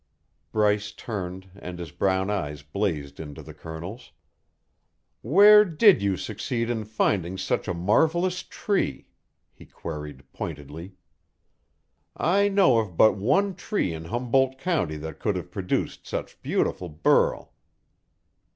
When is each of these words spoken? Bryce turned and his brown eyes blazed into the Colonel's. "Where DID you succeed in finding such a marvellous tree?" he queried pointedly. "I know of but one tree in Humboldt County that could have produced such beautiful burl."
Bryce 0.51 0.91
turned 0.91 1.51
and 1.53 1.77
his 1.77 1.91
brown 1.91 2.31
eyes 2.31 2.63
blazed 2.63 3.19
into 3.19 3.43
the 3.43 3.53
Colonel's. 3.53 4.11
"Where 5.21 5.63
DID 5.63 6.01
you 6.01 6.17
succeed 6.17 6.71
in 6.71 6.85
finding 6.85 7.37
such 7.37 7.67
a 7.67 7.73
marvellous 7.75 8.41
tree?" 8.41 9.09
he 9.53 9.67
queried 9.67 10.23
pointedly. 10.33 10.95
"I 12.17 12.49
know 12.49 12.79
of 12.79 12.97
but 12.97 13.13
one 13.15 13.53
tree 13.53 13.93
in 13.93 14.05
Humboldt 14.05 14.57
County 14.57 14.95
that 14.97 15.19
could 15.19 15.35
have 15.35 15.51
produced 15.51 16.07
such 16.07 16.41
beautiful 16.41 16.89
burl." 16.89 17.53